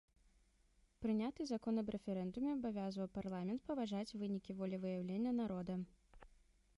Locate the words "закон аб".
1.49-1.91